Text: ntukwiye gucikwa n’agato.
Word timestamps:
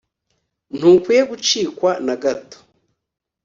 ntukwiye 0.77 1.21
gucikwa 1.31 1.91
n’agato. 2.05 2.57